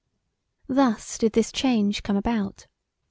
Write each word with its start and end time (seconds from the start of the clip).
Thus 0.67 1.19
did 1.19 1.33
this 1.33 1.51
change 1.51 2.01
come 2.01 2.17
about. 2.17 2.65